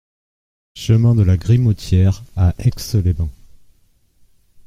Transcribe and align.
Chemin 0.73 1.13
de 1.13 1.21
la 1.21 1.37
Grimotière 1.37 2.23
à 2.35 2.55
Aix-les-Bains 2.57 3.29